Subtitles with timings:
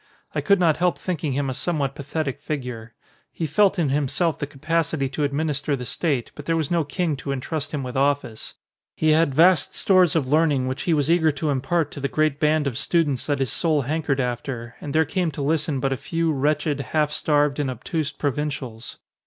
[0.33, 2.95] I could not help thinking him a somewhat pathetic figure.
[3.31, 7.15] He felt in himself the capacity to administer the state, but there was no king
[7.17, 8.55] to entrust him with office;
[8.97, 11.11] 154 THE PHILOSOPHER he had vast stores of learning which he was.
[11.11, 14.95] eager to impart to the great band of students that his soul hankered after, and
[14.95, 18.95] there came to listen but a few, wretched, half starved, and obtuse pro vincials.